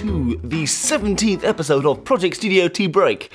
To 0.00 0.40
the 0.42 0.62
17th 0.62 1.44
episode 1.44 1.84
of 1.84 2.04
Project 2.04 2.36
Studio 2.36 2.68
Tea 2.68 2.86
Break. 2.86 3.30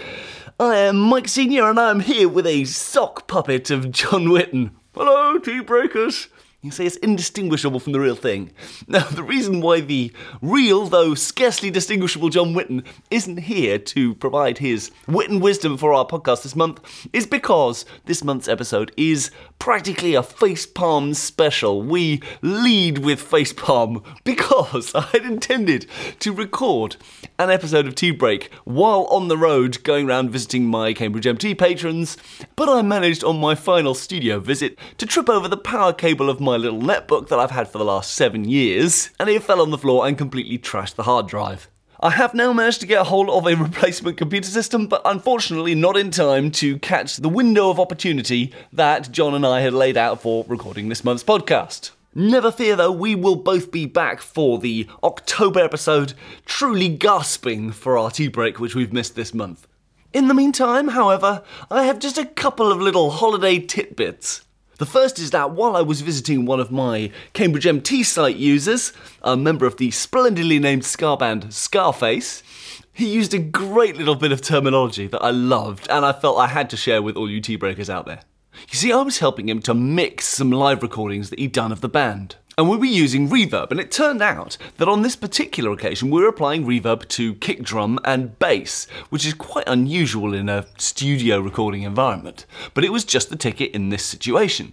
I 0.60 0.78
am 0.78 0.98
Mike 0.98 1.28
Senior, 1.28 1.70
and 1.70 1.80
I'm 1.80 2.00
here 2.00 2.28
with 2.28 2.48
a 2.48 2.66
sock 2.66 3.28
puppet 3.28 3.70
of 3.70 3.92
John 3.92 4.26
Witten. 4.26 4.72
Hello, 4.96 5.38
Tea 5.38 5.60
Breakers. 5.60 6.28
You 6.66 6.72
say 6.72 6.88
it's 6.88 6.96
indistinguishable 6.96 7.80
from 7.80 7.94
the 7.94 8.00
real 8.00 8.16
thing. 8.16 8.50
Now, 8.88 9.04
the 9.04 9.22
reason 9.22 9.62
why 9.62 9.82
the 9.82 10.12
real, 10.42 10.88
though 10.88 11.14
scarcely 11.14 11.70
distinguishable 11.70 12.30
John 12.30 12.56
Witten 12.56 12.84
isn't 13.12 13.38
here 13.38 13.78
to 13.78 14.16
provide 14.16 14.58
his 14.58 14.90
wit 15.08 15.30
and 15.30 15.44
wisdom 15.44 15.78
for 15.78 15.94
our 15.94 16.08
podcast 16.08 16.42
this 16.42 16.56
month 16.56 17.08
is 17.14 17.28
because 17.28 17.86
this 18.06 18.24
month's 18.24 18.48
episode 18.48 18.92
is 18.98 19.30
practically 19.60 20.16
a 20.16 20.24
facepalm 20.24 21.16
special. 21.16 21.84
We 21.84 22.24
lead 22.42 22.98
with 22.98 23.22
facepalm 23.22 24.04
because 24.24 24.92
I 24.96 25.02
had 25.02 25.24
intended 25.24 25.86
to 26.22 26.34
record 26.34 26.96
an 27.38 27.52
episode 27.52 27.86
of 27.86 27.94
Tea 27.94 28.12
Break 28.12 28.52
while 28.64 29.06
on 29.12 29.28
the 29.28 29.38
road 29.38 29.84
going 29.84 30.10
around 30.10 30.32
visiting 30.32 30.66
my 30.66 30.94
Cambridge 30.94 31.28
MT 31.28 31.54
patrons, 31.56 32.18
but 32.56 32.70
I 32.70 32.82
managed 32.82 33.24
on 33.24 33.40
my 33.40 33.54
final 33.54 33.94
studio 33.94 34.40
visit 34.40 34.80
to 34.98 35.06
trip 35.06 35.30
over 35.30 35.48
the 35.48 35.58
power 35.58 35.94
cable 35.94 36.30
of 36.30 36.40
my 36.40 36.55
little 36.58 36.80
netbook 36.80 37.30
that 37.30 37.40
I've 37.40 37.52
had 37.52 37.68
for 37.68 37.78
the 37.78 37.86
last 37.86 38.14
seven 38.14 38.46
years, 38.46 39.10
and 39.20 39.30
it 39.30 39.44
fell 39.44 39.62
on 39.62 39.72
the 39.72 39.78
floor 39.78 40.08
and 40.08 40.18
completely 40.18 40.58
trashed 40.58 40.96
the 40.96 41.04
hard 41.04 41.28
drive. 41.28 41.70
I 42.00 42.10
have 42.12 42.34
now 42.34 42.52
managed 42.52 42.82
to 42.82 42.88
get 42.88 43.02
a 43.02 43.06
hold 43.06 43.30
of 43.30 43.48
a 43.48 43.56
replacement 43.64 44.18
computer 44.18 44.50
system, 44.50 44.88
but 44.88 45.02
unfortunately 45.06 45.76
not 45.76 45.98
in 45.98 46.12
time 46.12 46.52
to 46.52 46.78
catch 46.80 47.18
the 47.18 47.30
window 47.30 47.70
of 47.70 47.80
opportunity 47.80 48.54
that 48.74 49.12
John 49.12 49.34
and 49.34 49.46
I 49.46 49.62
had 49.62 49.74
laid 49.74 49.98
out 49.98 50.22
for 50.22 50.46
recording 50.48 50.90
this 50.90 51.04
month's 51.04 51.24
podcast. 51.24 51.92
Never 52.14 52.52
fear 52.52 52.76
though, 52.76 52.92
we 52.92 53.16
will 53.16 53.36
both 53.36 53.72
be 53.72 53.86
back 53.86 54.22
for 54.22 54.58
the 54.58 54.88
October 55.04 55.60
episode, 55.60 56.14
truly 56.46 56.90
gasping 56.90 57.72
for 57.72 57.98
our 57.98 58.12
tea 58.12 58.28
break, 58.28 58.60
which 58.60 58.76
we've 58.76 58.94
missed 58.94 59.16
this 59.16 59.34
month. 59.34 59.68
In 60.14 60.30
the 60.30 60.34
meantime, 60.34 60.90
however, 60.90 61.44
I 61.70 61.84
have 61.84 62.00
just 62.00 62.18
a 62.18 62.26
couple 62.26 62.72
of 62.72 62.80
little 62.80 63.12
holiday 63.12 63.60
titbits. 63.60 64.44
The 64.78 64.86
first 64.86 65.20
is 65.20 65.32
that 65.32 65.52
while 65.52 65.78
I 65.78 65.82
was 65.82 66.02
visiting 66.02 66.46
one 66.46 66.60
of 66.60 66.70
my 66.70 67.10
Cambridge 67.32 67.66
MT 67.66 68.04
site 68.04 68.36
users, 68.36 68.92
a 69.22 69.38
member 69.38 69.66
of 69.66 69.78
the 69.78 69.90
splendidly 69.92 70.60
named 70.60 70.84
ska 70.84 71.16
band 71.16 71.54
Scarface, 71.54 72.44
he 72.92 73.08
used 73.08 73.34
a 73.34 73.40
great 73.40 73.96
little 73.96 74.16
bit 74.16 74.34
of 74.34 74.42
terminology 74.42 75.08
that 75.08 75.22
I 75.22 75.32
loved 75.32 75.88
and 75.90 76.06
I 76.06 76.12
felt 76.12 76.38
I 76.38 76.48
had 76.48 76.70
to 76.72 76.78
share 76.78 77.02
with 77.02 77.16
all 77.16 77.30
you 77.30 77.40
tea 77.40 77.56
breakers 77.56 77.90
out 77.90 78.06
there. 78.06 78.22
You 78.70 78.78
see, 78.78 78.92
I 78.92 79.02
was 79.02 79.20
helping 79.20 79.48
him 79.48 79.62
to 79.62 79.74
mix 79.74 80.26
some 80.26 80.52
live 80.52 80.82
recordings 80.82 81.30
that 81.30 81.40
he'd 81.40 81.52
done 81.52 81.72
of 81.72 81.82
the 81.82 81.90
band. 81.90 82.36
And 82.58 82.70
we 82.70 82.78
were 82.78 82.86
using 82.86 83.30
reverb, 83.30 83.72
and 83.72 83.82
it 83.82 83.92
turned 83.92 84.22
out 84.22 84.58
that 84.78 84.88
on 84.88 85.02
this 85.02 85.18
particular 85.18 85.72
occasion 85.72 86.10
we 86.10 86.22
were 86.22 86.30
applying 86.30 86.66
reverb 86.66 87.08
to 87.10 87.36
kick 87.36 87.64
drum 87.64 88.00
and 88.06 88.40
bass, 88.40 88.88
which 89.10 89.26
is 89.26 89.34
quite 89.34 89.68
unusual 89.68 90.34
in 90.34 90.48
a 90.48 90.66
studio 90.78 91.40
recording 91.40 91.84
environment. 91.84 92.46
But 92.74 92.86
it 92.86 92.94
was 92.94 93.04
just 93.04 93.30
the 93.30 93.36
ticket 93.36 93.72
in 93.72 93.90
this 93.90 94.06
situation. 94.06 94.72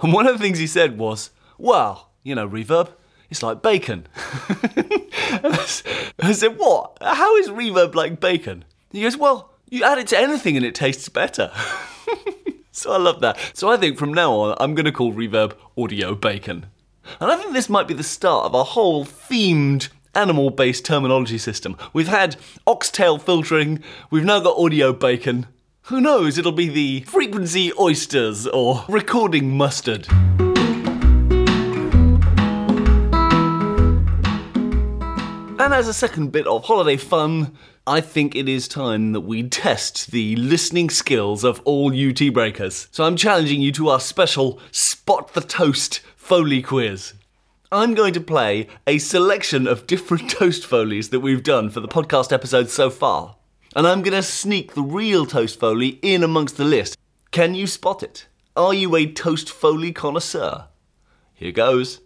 And 0.00 0.12
one 0.12 0.26
of 0.26 0.38
the 0.38 0.42
things 0.42 0.58
he 0.58 0.66
said 0.66 0.98
was, 0.98 1.30
Well, 1.58 2.08
you 2.22 2.34
know, 2.34 2.48
reverb, 2.48 2.92
it's 3.28 3.42
like 3.42 3.60
bacon. 3.60 4.06
I 4.16 5.66
said, 6.32 6.56
What? 6.56 6.96
How 7.02 7.36
is 7.36 7.50
reverb 7.50 7.94
like 7.94 8.20
bacon? 8.20 8.64
He 8.90 9.02
goes, 9.02 9.18
Well, 9.18 9.52
you 9.68 9.84
add 9.84 9.98
it 9.98 10.06
to 10.08 10.18
anything 10.18 10.56
and 10.56 10.64
it 10.64 10.74
tastes 10.74 11.10
better. 11.10 11.52
so 12.72 12.92
I 12.92 12.96
love 12.96 13.20
that. 13.20 13.38
So 13.52 13.70
I 13.70 13.76
think 13.76 13.98
from 13.98 14.14
now 14.14 14.32
on, 14.32 14.56
I'm 14.58 14.74
going 14.74 14.86
to 14.86 14.92
call 14.92 15.12
reverb 15.12 15.52
audio 15.76 16.14
bacon. 16.14 16.64
And 17.20 17.30
I 17.30 17.36
think 17.36 17.52
this 17.52 17.68
might 17.68 17.88
be 17.88 17.94
the 17.94 18.02
start 18.02 18.46
of 18.46 18.54
a 18.54 18.62
whole 18.62 19.04
themed 19.04 19.88
animal 20.14 20.50
based 20.50 20.84
terminology 20.84 21.38
system. 21.38 21.76
We've 21.92 22.08
had 22.08 22.36
oxtail 22.66 23.18
filtering, 23.18 23.82
we've 24.10 24.24
now 24.24 24.40
got 24.40 24.58
audio 24.58 24.92
bacon. 24.92 25.46
Who 25.82 26.00
knows, 26.00 26.36
it'll 26.36 26.52
be 26.52 26.68
the 26.68 27.00
frequency 27.02 27.72
oysters 27.78 28.46
or 28.46 28.84
recording 28.88 29.56
mustard. 29.56 30.06
And 35.60 35.74
as 35.74 35.88
a 35.88 35.94
second 35.94 36.30
bit 36.30 36.46
of 36.46 36.64
holiday 36.64 36.96
fun, 36.96 37.56
I 37.86 38.00
think 38.00 38.36
it 38.36 38.48
is 38.48 38.68
time 38.68 39.12
that 39.12 39.22
we 39.22 39.48
test 39.48 40.10
the 40.10 40.36
listening 40.36 40.90
skills 40.90 41.42
of 41.42 41.60
all 41.64 41.92
you 41.92 42.12
tea 42.12 42.30
breakers. 42.30 42.86
So 42.90 43.04
I'm 43.04 43.16
challenging 43.16 43.60
you 43.62 43.72
to 43.72 43.88
our 43.88 44.00
special 44.00 44.60
Spot 44.70 45.32
the 45.32 45.40
Toast 45.40 46.00
Foley 46.28 46.60
quiz. 46.60 47.14
I'm 47.72 47.94
going 47.94 48.12
to 48.12 48.20
play 48.20 48.68
a 48.86 48.98
selection 48.98 49.66
of 49.66 49.86
different 49.86 50.28
toast 50.38 50.62
folies 50.62 51.08
that 51.08 51.20
we've 51.20 51.42
done 51.42 51.70
for 51.70 51.80
the 51.80 51.88
podcast 51.88 52.34
episodes 52.34 52.70
so 52.70 52.90
far. 52.90 53.36
And 53.74 53.86
I'm 53.86 54.02
going 54.02 54.12
to 54.12 54.22
sneak 54.22 54.74
the 54.74 54.82
real 54.82 55.24
toast 55.24 55.58
foley 55.58 55.98
in 56.02 56.22
amongst 56.22 56.58
the 56.58 56.66
list. 56.66 56.98
Can 57.30 57.54
you 57.54 57.66
spot 57.66 58.02
it? 58.02 58.26
Are 58.54 58.74
you 58.74 58.94
a 58.94 59.10
toast 59.10 59.48
foley 59.48 59.90
connoisseur? 59.90 60.68
Here 61.32 61.50
goes. 61.50 62.02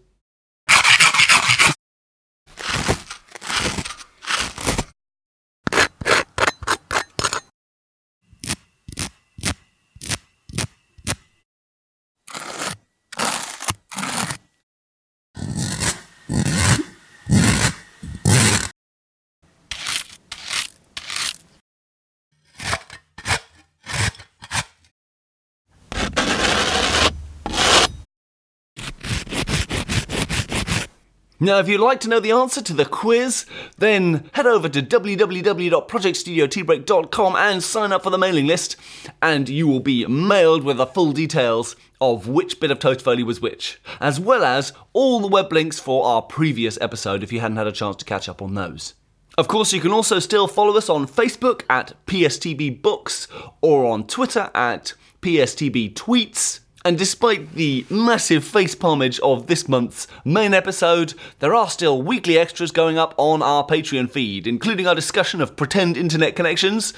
Now, 31.42 31.58
if 31.58 31.68
you'd 31.68 31.80
like 31.80 31.98
to 32.02 32.08
know 32.08 32.20
the 32.20 32.30
answer 32.30 32.62
to 32.62 32.72
the 32.72 32.84
quiz, 32.84 33.46
then 33.76 34.30
head 34.34 34.46
over 34.46 34.68
to 34.68 34.80
www.projectstudioteabreak.com 34.80 37.34
and 37.34 37.60
sign 37.60 37.90
up 37.90 38.04
for 38.04 38.10
the 38.10 38.18
mailing 38.18 38.46
list, 38.46 38.76
and 39.20 39.48
you 39.48 39.66
will 39.66 39.80
be 39.80 40.06
mailed 40.06 40.62
with 40.62 40.76
the 40.76 40.86
full 40.86 41.10
details 41.10 41.74
of 42.00 42.28
which 42.28 42.60
bit 42.60 42.70
of 42.70 42.78
Toast 42.78 43.00
Foley 43.00 43.24
was 43.24 43.40
which, 43.40 43.80
as 43.98 44.20
well 44.20 44.44
as 44.44 44.72
all 44.92 45.18
the 45.18 45.26
web 45.26 45.52
links 45.52 45.80
for 45.80 46.06
our 46.06 46.22
previous 46.22 46.78
episode 46.80 47.24
if 47.24 47.32
you 47.32 47.40
hadn't 47.40 47.56
had 47.56 47.66
a 47.66 47.72
chance 47.72 47.96
to 47.96 48.04
catch 48.04 48.28
up 48.28 48.40
on 48.40 48.54
those. 48.54 48.94
Of 49.36 49.48
course, 49.48 49.72
you 49.72 49.80
can 49.80 49.90
also 49.90 50.20
still 50.20 50.46
follow 50.46 50.76
us 50.76 50.88
on 50.88 51.08
Facebook 51.08 51.62
at 51.68 51.94
PSTB 52.06 52.82
Books 52.82 53.26
or 53.60 53.86
on 53.86 54.06
Twitter 54.06 54.48
at 54.54 54.94
PSTB 55.22 55.94
Tweets. 55.94 56.60
And 56.84 56.98
despite 56.98 57.54
the 57.54 57.86
massive 57.88 58.44
face 58.44 58.74
palmage 58.74 59.20
of 59.20 59.46
this 59.46 59.68
month's 59.68 60.08
main 60.24 60.52
episode, 60.52 61.14
there 61.38 61.54
are 61.54 61.70
still 61.70 62.02
weekly 62.02 62.38
extras 62.38 62.72
going 62.72 62.98
up 62.98 63.14
on 63.16 63.40
our 63.40 63.64
Patreon 63.64 64.10
feed, 64.10 64.46
including 64.46 64.86
our 64.86 64.94
discussion 64.94 65.40
of 65.40 65.54
pretend 65.54 65.96
internet 65.96 66.34
connections 66.34 66.92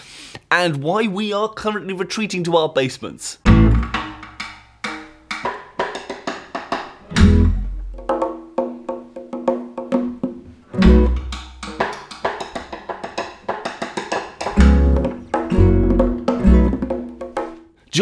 and 0.50 0.82
why 0.82 1.06
we 1.06 1.32
are 1.32 1.48
currently 1.48 1.92
retreating 1.92 2.42
to 2.44 2.56
our 2.56 2.68
basements. 2.68 3.38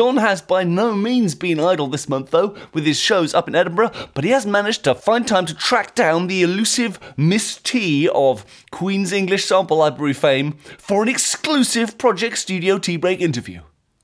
John 0.02 0.16
has 0.16 0.43
by 0.43 0.64
no 0.64 0.96
means 0.96 1.37
been 1.37 1.60
idle 1.60 1.87
this 1.87 2.08
month, 2.08 2.32
though, 2.32 2.56
with 2.75 2.84
his 2.84 2.99
shows 2.99 3.34
up 3.34 3.46
in 3.46 3.54
Edinburgh, 3.54 3.93
but 4.14 4.25
he 4.25 4.31
has 4.31 4.44
managed 4.44 4.82
to 4.82 4.96
find 4.96 5.25
time 5.25 5.46
to 5.46 5.54
track 5.54 5.94
down 5.94 6.26
the 6.26 6.43
elusive 6.43 6.99
Miss 7.16 7.58
T 7.58 8.08
of 8.08 8.44
Queen's 8.72 9.12
English 9.12 9.44
Sample 9.44 9.76
Library 9.76 10.12
fame 10.12 10.54
for 10.76 11.04
an 11.04 11.08
exclusive 11.08 11.99
Project 11.99 12.38
Studio 12.38 12.78
Tea 12.78 12.96
Break 12.96 13.20
interview. 13.20 13.60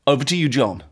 Over 0.07 0.23
to 0.23 0.37
you, 0.37 0.49
John. 0.49 0.85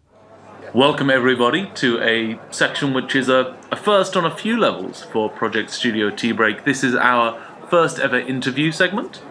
Welcome, 0.75 1.09
everybody, 1.09 1.71
to 1.77 2.01
a 2.03 2.41
section 2.53 2.93
which 2.93 3.15
is 3.15 3.29
a, 3.29 3.57
a 3.71 3.77
first 3.77 4.17
on 4.17 4.25
a 4.25 4.37
few 4.37 4.59
levels 4.59 5.05
for 5.05 5.31
Project 5.31 5.71
Studio 5.71 6.11
Tea 6.11 6.33
Break. 6.33 6.65
This 6.65 6.83
is 6.83 6.97
our 6.97 7.41
first 7.71 8.01
ever 8.01 8.19
interview 8.19 8.73
segment, 8.73 9.23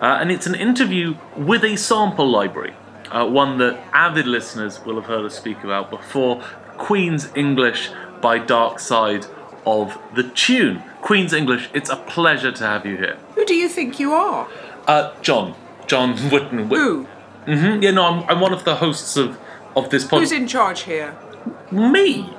uh, 0.00 0.06
and 0.22 0.32
it's 0.32 0.46
an 0.46 0.54
interview 0.54 1.18
with 1.36 1.64
a 1.64 1.76
sample 1.76 2.30
library 2.30 2.72
uh, 3.10 3.26
one 3.26 3.58
that 3.58 3.78
avid 3.92 4.26
listeners 4.26 4.84
will 4.84 4.96
have 4.96 5.06
heard 5.06 5.24
us 5.24 5.34
speak 5.36 5.62
about 5.64 5.90
before 5.90 6.42
Queen's 6.76 7.30
English 7.34 7.90
by 8.20 8.38
Dark 8.38 8.78
Side 8.78 9.26
of 9.66 9.98
the 10.14 10.22
Tune. 10.24 10.82
Queen's 11.02 11.32
English, 11.32 11.68
it's 11.74 11.90
a 11.90 11.96
pleasure 11.96 12.52
to 12.52 12.64
have 12.64 12.84
you 12.86 12.96
here. 12.96 13.18
Who 13.34 13.44
do 13.44 13.54
you 13.54 13.68
think 13.68 13.98
you 14.00 14.12
are? 14.12 14.48
Uh, 14.86 15.14
John. 15.22 15.54
John 15.86 16.14
Witten. 16.30 16.68
Who? 16.68 17.04
hmm 17.44 17.82
Yeah, 17.82 17.92
no, 17.92 18.04
I'm, 18.04 18.28
I'm 18.30 18.40
one 18.40 18.52
of 18.52 18.64
the 18.64 18.76
hosts 18.76 19.16
of, 19.16 19.38
of 19.76 19.90
this 19.90 20.04
podcast. 20.04 20.18
Who's 20.20 20.32
in 20.32 20.46
charge 20.46 20.82
here? 20.82 21.16
Me. 21.70 22.30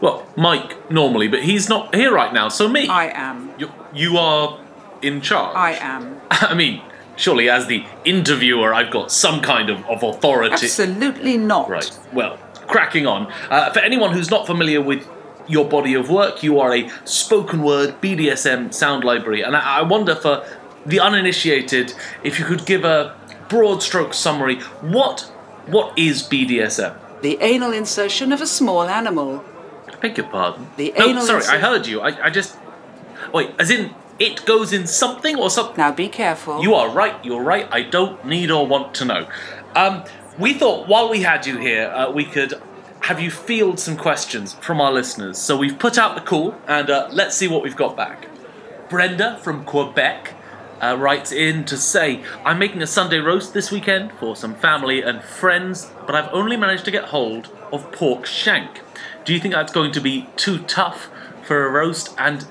Well, 0.00 0.26
Mike 0.36 0.90
normally, 0.90 1.26
but 1.28 1.42
he's 1.42 1.68
not 1.68 1.94
here 1.94 2.12
right 2.12 2.32
now, 2.32 2.48
so 2.48 2.68
me. 2.68 2.86
I 2.88 3.06
am. 3.08 3.50
You, 3.58 3.70
you 3.92 4.16
are 4.16 4.58
in 5.02 5.20
charge? 5.20 5.56
I 5.56 5.72
am. 5.72 6.20
I 6.30 6.54
mean, 6.54 6.80
surely 7.18 7.50
as 7.50 7.66
the 7.66 7.84
interviewer, 8.04 8.72
I've 8.72 8.90
got 8.90 9.12
some 9.12 9.42
kind 9.42 9.68
of, 9.68 9.84
of 9.86 10.02
authority. 10.02 10.52
Absolutely 10.66 11.36
not. 11.36 11.68
Right. 11.68 11.98
Well, 12.12 12.38
cracking 12.66 13.06
on. 13.06 13.30
Uh, 13.50 13.70
for 13.72 13.80
anyone 13.80 14.12
who's 14.12 14.30
not 14.30 14.46
familiar 14.46 14.80
with 14.80 15.06
your 15.46 15.68
body 15.68 15.94
of 15.94 16.08
work, 16.08 16.42
you 16.42 16.60
are 16.60 16.74
a 16.74 16.88
spoken 17.04 17.62
word 17.62 18.00
BDSM 18.00 18.72
sound 18.72 19.04
library, 19.04 19.42
and 19.42 19.56
I, 19.56 19.78
I 19.78 19.82
wonder 19.82 20.14
for 20.14 20.46
the 20.86 21.00
uninitiated 21.00 21.94
if 22.22 22.38
you 22.38 22.44
could 22.44 22.64
give 22.64 22.84
a 22.84 23.16
broad 23.48 23.82
stroke 23.82 24.14
summary. 24.14 24.60
What 24.80 25.22
what 25.66 25.98
is 25.98 26.22
BDSM? 26.22 26.96
The 27.20 27.38
anal 27.40 27.72
insertion 27.72 28.32
of 28.32 28.40
a 28.40 28.46
small 28.46 28.82
animal. 28.82 29.44
I 29.86 29.96
beg 29.96 30.16
your 30.16 30.28
pardon. 30.28 30.68
The 30.76 30.94
no, 30.98 31.08
anal 31.08 31.22
sorry, 31.22 31.44
I 31.46 31.58
heard 31.58 31.86
you. 31.86 32.00
I, 32.00 32.26
I 32.26 32.30
just 32.30 32.56
wait. 33.32 33.50
As 33.58 33.70
in, 33.70 33.94
it 34.18 34.44
goes 34.44 34.72
in 34.72 34.86
something 34.86 35.36
or 35.36 35.50
something. 35.50 35.76
Now 35.76 35.92
be 35.92 36.08
careful. 36.08 36.62
You 36.62 36.74
are 36.74 36.90
right, 36.90 37.22
you're 37.24 37.42
right. 37.42 37.68
I 37.70 37.82
don't 37.82 38.24
need 38.24 38.50
or 38.50 38.66
want 38.66 38.94
to 38.96 39.04
know. 39.04 39.28
Um, 39.74 40.04
we 40.38 40.54
thought 40.54 40.88
while 40.88 41.08
we 41.08 41.22
had 41.22 41.46
you 41.46 41.58
here, 41.58 41.88
uh, 41.88 42.10
we 42.10 42.24
could 42.24 42.60
have 43.02 43.20
you 43.20 43.30
field 43.30 43.78
some 43.78 43.96
questions 43.96 44.54
from 44.54 44.80
our 44.80 44.92
listeners. 44.92 45.38
So 45.38 45.56
we've 45.56 45.78
put 45.78 45.98
out 45.98 46.14
the 46.14 46.20
call 46.20 46.54
and 46.66 46.90
uh, 46.90 47.08
let's 47.12 47.36
see 47.36 47.48
what 47.48 47.62
we've 47.62 47.76
got 47.76 47.96
back. 47.96 48.28
Brenda 48.88 49.38
from 49.38 49.64
Quebec 49.64 50.34
uh, 50.82 50.96
writes 50.98 51.32
in 51.32 51.64
to 51.66 51.76
say, 51.76 52.22
I'm 52.44 52.58
making 52.58 52.82
a 52.82 52.86
Sunday 52.86 53.18
roast 53.18 53.54
this 53.54 53.70
weekend 53.70 54.12
for 54.12 54.36
some 54.36 54.54
family 54.54 55.02
and 55.02 55.22
friends, 55.22 55.90
but 56.06 56.14
I've 56.14 56.32
only 56.32 56.56
managed 56.56 56.84
to 56.86 56.90
get 56.90 57.04
hold 57.04 57.50
of 57.72 57.90
pork 57.92 58.26
shank. 58.26 58.80
Do 59.24 59.32
you 59.32 59.40
think 59.40 59.54
that's 59.54 59.72
going 59.72 59.92
to 59.92 60.00
be 60.00 60.28
too 60.36 60.58
tough 60.60 61.10
for 61.42 61.66
a 61.66 61.70
roast? 61.70 62.14
And 62.18 62.46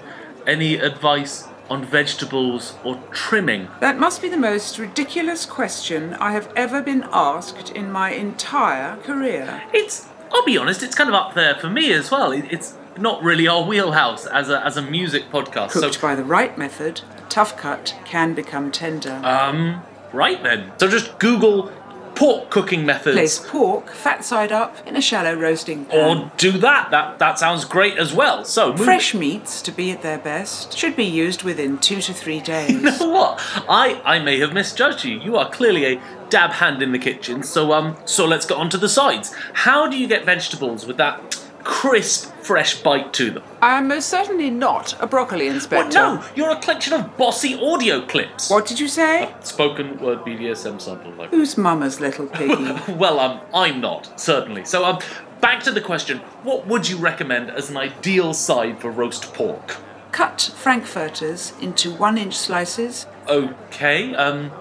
any 0.46 0.76
advice 0.76 1.48
on 1.70 1.84
vegetables 1.86 2.76
or 2.84 3.02
trimming? 3.12 3.68
That 3.80 4.00
must 4.00 4.22
be 4.22 4.30
the 4.30 4.38
most 4.38 4.78
ridiculous 4.80 5.46
question 5.46 6.14
I 6.16 6.32
have 6.32 6.52
ever 6.56 6.82
been 6.82 7.08
asked 7.12 7.72
in 7.72 7.92
my 7.92 8.12
entire 8.12 8.98
career. 8.98 9.64
It's, 9.74 10.08
I'll 10.32 10.46
be 10.46 10.58
honest, 10.58 10.84
it's 10.84 10.96
kind 10.96 11.10
of 11.10 11.16
up 11.16 11.34
there 11.34 11.56
for 11.56 11.70
me 11.70 11.92
as 11.94 12.12
well. 12.12 12.32
It's 12.32 12.76
not 12.98 13.22
really 13.24 13.48
our 13.48 13.64
wheelhouse 13.64 14.26
as 14.26 14.50
a, 14.50 14.66
as 14.66 14.78
a 14.78 14.82
music 14.82 15.30
podcast. 15.32 15.72
Cooked 15.72 15.96
so, 15.96 16.02
by 16.02 16.16
the 16.16 16.24
right 16.24 16.58
method, 16.58 17.02
a 17.18 17.22
tough 17.30 17.56
cut 17.58 17.96
can 18.06 18.34
become 18.34 18.72
tender. 18.72 19.22
um, 19.24 19.82
right 20.14 20.42
then. 20.44 20.72
So 20.80 20.88
just 20.88 21.20
Google 21.20 21.72
pork 22.18 22.50
cooking 22.50 22.86
methods. 22.86 23.16
Place 23.16 23.40
pork, 23.40 23.92
fat 23.92 24.26
side 24.26 24.52
up, 24.52 24.76
in 24.88 24.96
a 24.96 25.02
shallow 25.02 25.34
roasting 25.36 25.86
pan. 25.86 26.18
Or 26.28 26.32
do 26.38 26.52
that. 26.60 26.92
That 26.92 27.20
that 27.20 27.40
sounds 27.40 27.66
great 27.66 27.98
as 27.98 28.14
well. 28.14 28.44
So 28.46 28.70
move- 28.74 28.84
Fresh 28.86 29.14
meats, 29.14 29.62
to 29.64 29.72
be 29.72 29.92
at 29.92 30.02
their 30.02 30.18
best, 30.18 30.78
should 30.78 30.96
be 30.96 31.06
used 31.06 31.44
within 31.44 31.78
two 31.78 32.02
to 32.02 32.14
three 32.14 32.40
days. 32.42 32.68
You 32.78 32.82
know 32.82 33.10
what? 33.10 33.40
I 33.70 34.02
I 34.04 34.20
may 34.20 34.40
have 34.40 34.54
misjudged 34.54 35.04
you. 35.06 35.20
You 35.20 35.38
are 35.38 35.50
clearly 35.50 35.86
a 35.86 36.02
dab 36.30 36.52
hand 36.52 36.82
in 36.84 36.92
the 36.92 37.00
kitchen. 37.00 37.44
So 37.44 37.72
um 37.74 37.96
so 38.06 38.26
let's 38.26 38.46
get 38.46 38.58
on 38.58 38.70
to 38.72 38.78
the 38.78 38.90
sides. 38.90 39.34
How 39.54 39.88
do 39.88 39.98
you 39.98 40.08
get 40.08 40.26
vegetables 40.26 40.86
with 40.86 40.98
that 40.98 41.47
crisp, 41.68 42.32
fresh 42.42 42.82
bite 42.82 43.12
to 43.14 43.30
them? 43.30 43.44
I 43.62 43.78
am 43.78 43.90
most 43.90 44.08
certainly 44.08 44.50
not 44.50 44.96
a 45.02 45.06
broccoli 45.06 45.48
Well, 45.48 45.56
inspector. 45.56 45.98
no, 45.98 46.24
you're 46.34 46.50
a 46.50 46.60
collection 46.60 46.94
of 46.94 47.18
bossy 47.18 47.54
audio 47.60 48.02
clips. 48.06 48.50
What 48.50 48.66
did 48.66 48.80
you 48.80 48.88
say? 48.88 49.34
Spoken 49.42 50.00
word 50.00 50.20
BDSM 50.20 50.80
sample 50.82 51.12
like. 51.12 51.30
Who's 51.32 51.58
Mama's 51.58 52.00
little 52.00 52.28
piggy? 52.28 52.74
Well, 52.94 53.20
um, 53.20 53.42
I'm 53.54 53.82
not 53.82 54.18
certainly. 54.20 54.64
So 54.64 54.86
um, 54.86 55.00
back 55.42 55.62
to 55.64 55.72
the 55.72 55.82
question: 55.82 56.20
What 56.44 56.66
would 56.68 56.88
you 56.90 56.98
recommend 56.98 57.52
as 57.52 57.70
an 57.70 57.76
ideal 57.78 58.34
side 58.34 58.80
for 58.80 58.90
roast 58.90 59.34
pork? 59.34 59.76
Cut 60.14 60.52
frankfurters 60.56 61.52
into 61.62 61.92
one-inch 61.94 62.36
slices. 62.36 63.06
Okay. 63.28 64.16
Um, 64.16 64.52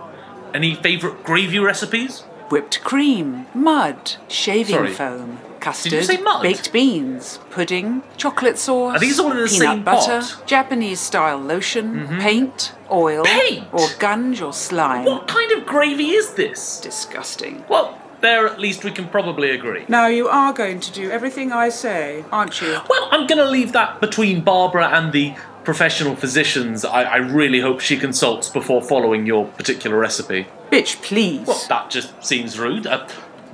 any 0.52 0.74
favourite 0.74 1.22
gravy 1.24 1.60
recipes? 1.60 2.22
Whipped 2.50 2.82
cream, 2.82 3.46
mud, 3.54 4.16
shaving 4.28 4.74
Sorry. 4.74 4.92
foam, 4.92 5.38
custard, 5.66 5.90
Did 5.90 6.00
you 6.02 6.04
say 6.16 6.22
mud? 6.22 6.42
baked 6.42 6.72
beans, 6.72 7.40
pudding, 7.50 8.02
chocolate 8.16 8.56
sauce. 8.58 8.96
Are 8.96 9.00
these 9.00 9.18
all 9.18 9.32
in 9.32 9.38
the 9.38 9.48
peanut 9.48 9.58
same 9.58 9.82
butter, 9.84 10.20
pot? 10.20 10.22
Mm-hmm. 10.22 10.46
Japanese 10.46 11.00
style 11.00 11.38
lotion, 11.38 12.06
paint, 12.20 12.72
oil, 12.90 13.24
Paint? 13.24 13.64
or 13.72 13.88
gunge 13.98 14.40
or 14.40 14.52
slime. 14.52 15.04
What 15.04 15.26
kind 15.26 15.50
of 15.52 15.66
gravy 15.66 16.10
is 16.10 16.34
this? 16.34 16.80
Disgusting. 16.80 17.64
Well, 17.68 18.00
there 18.20 18.46
at 18.46 18.60
least 18.60 18.84
we 18.84 18.92
can 18.92 19.08
probably 19.08 19.50
agree. 19.50 19.84
Now 19.88 20.06
you 20.06 20.28
are 20.28 20.52
going 20.52 20.78
to 20.80 20.92
do 20.92 21.10
everything 21.10 21.50
I 21.52 21.68
say, 21.70 22.24
aren't 22.30 22.60
you? 22.62 22.78
Well, 22.88 23.08
I'm 23.10 23.26
going 23.26 23.38
to 23.38 23.50
leave 23.50 23.72
that 23.72 24.00
between 24.00 24.42
Barbara 24.42 24.88
and 24.96 25.12
the 25.12 25.34
professional 25.64 26.14
physicians 26.14 26.84
I, 26.84 27.02
I 27.02 27.16
really 27.16 27.58
hope 27.60 27.80
she 27.80 27.96
consults 27.96 28.48
before 28.48 28.80
following 28.82 29.26
your 29.26 29.46
particular 29.46 29.98
recipe. 29.98 30.46
Bitch, 30.70 31.02
please. 31.02 31.44
Well, 31.46 31.60
that 31.68 31.90
just 31.90 32.24
seems 32.24 32.56
rude. 32.58 32.86
Uh, 32.86 33.06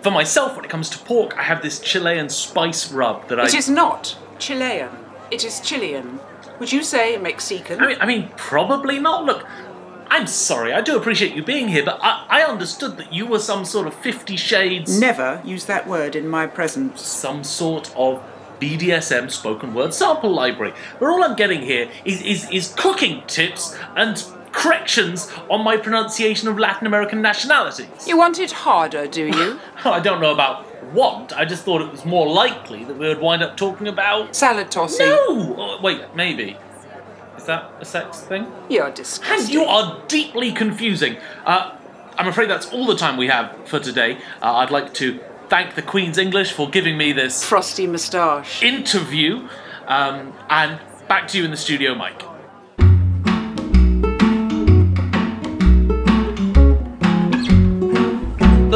for 0.02 0.10
myself, 0.10 0.56
when 0.56 0.64
it 0.64 0.70
comes 0.70 0.90
to 0.90 0.98
pork, 0.98 1.36
I 1.38 1.42
have 1.42 1.62
this 1.62 1.80
Chilean 1.80 2.28
spice 2.28 2.90
rub 2.92 3.28
that 3.28 3.38
I. 3.40 3.44
It 3.44 3.54
is 3.54 3.68
not 3.68 4.16
Chilean. 4.38 4.90
It 5.30 5.44
is 5.44 5.60
Chilean. 5.60 6.20
Would 6.58 6.72
you 6.72 6.82
say 6.82 7.16
Mexican? 7.18 7.80
I 7.80 7.86
mean, 7.86 7.96
I 8.00 8.06
mean, 8.06 8.30
probably 8.36 8.98
not. 8.98 9.24
Look, 9.24 9.46
I'm 10.08 10.26
sorry. 10.26 10.72
I 10.72 10.80
do 10.80 10.96
appreciate 10.96 11.34
you 11.34 11.42
being 11.42 11.68
here, 11.68 11.84
but 11.84 11.98
I, 12.02 12.26
I 12.28 12.42
understood 12.42 12.96
that 12.98 13.12
you 13.12 13.26
were 13.26 13.38
some 13.38 13.64
sort 13.64 13.86
of 13.86 13.94
Fifty 13.94 14.36
Shades, 14.36 15.00
Never 15.00 15.40
use 15.44 15.64
that 15.66 15.88
word 15.88 16.14
in 16.14 16.28
my 16.28 16.46
presence. 16.46 17.00
some 17.02 17.42
sort 17.44 17.92
of 17.96 18.22
BDSM 18.60 19.30
spoken 19.30 19.74
word 19.74 19.92
sample 19.94 20.30
library. 20.32 20.72
But 21.00 21.06
all 21.08 21.24
I'm 21.24 21.34
getting 21.36 21.62
here 21.62 21.88
is 22.04 22.22
is, 22.22 22.50
is 22.50 22.74
cooking 22.76 23.22
tips 23.26 23.76
and 23.96 24.22
corrections 24.62 25.30
on 25.50 25.64
my 25.64 25.76
pronunciation 25.76 26.48
of 26.48 26.58
Latin 26.58 26.86
American 26.86 27.20
nationalities. 27.20 28.06
You 28.06 28.16
want 28.16 28.38
it 28.38 28.52
harder, 28.52 29.06
do 29.06 29.26
you? 29.26 29.60
I 29.84 30.00
don't 30.00 30.20
know 30.20 30.32
about 30.32 30.66
want. 30.92 31.32
I 31.32 31.44
just 31.44 31.64
thought 31.64 31.80
it 31.82 31.90
was 31.90 32.04
more 32.04 32.26
likely 32.28 32.84
that 32.84 32.96
we 32.96 33.08
would 33.08 33.20
wind 33.20 33.42
up 33.42 33.56
talking 33.56 33.88
about. 33.88 34.36
Salad 34.36 34.70
tossing. 34.70 35.06
No. 35.08 35.54
Oh, 35.58 35.80
wait, 35.82 36.00
maybe. 36.14 36.56
Is 37.36 37.44
that 37.44 37.72
a 37.80 37.84
sex 37.84 38.20
thing? 38.20 38.46
You're 38.68 38.90
disgusting. 38.90 39.40
And 39.46 39.48
you 39.52 39.64
are 39.64 40.00
deeply 40.06 40.52
confusing. 40.52 41.16
Uh, 41.44 41.76
I'm 42.16 42.28
afraid 42.28 42.48
that's 42.48 42.72
all 42.72 42.86
the 42.86 42.96
time 42.96 43.16
we 43.16 43.26
have 43.28 43.66
for 43.66 43.80
today. 43.80 44.18
Uh, 44.40 44.56
I'd 44.56 44.70
like 44.70 44.94
to 44.94 45.18
thank 45.48 45.74
the 45.74 45.82
Queen's 45.82 46.18
English 46.18 46.52
for 46.52 46.70
giving 46.70 46.96
me 46.96 47.12
this 47.12 47.42
Frosty 47.44 47.86
moustache. 47.86 48.62
interview. 48.62 49.48
Um, 49.86 50.32
and 50.48 50.78
back 51.08 51.26
to 51.28 51.38
you 51.38 51.44
in 51.44 51.50
the 51.50 51.56
studio, 51.56 51.94
Mike. 51.94 52.22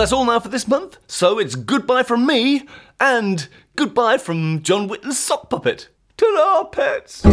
That's 0.06 0.12
all 0.12 0.25
now 0.25 0.38
for 0.38 0.50
this 0.50 0.68
month, 0.68 0.98
so 1.08 1.40
it's 1.40 1.56
goodbye 1.56 2.04
from 2.04 2.26
me 2.26 2.68
and 3.00 3.48
goodbye 3.75 4.18
from 4.18 4.62
John 4.62 4.86
Witten's 4.86 5.18
sock 5.18 5.50
puppet. 5.50 5.88
Ta-da, 6.16 6.62
pets! 6.68 7.25